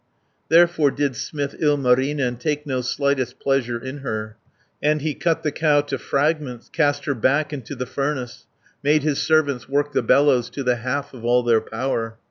[0.49, 4.35] Therefore did smith Ilmarinen Take no slightest pleasure in her,
[4.81, 8.47] 370 And he cut the cow to fragments, Cast her back into the furnace,
[8.81, 12.17] Made his servants work the bellows, To the half of all their power.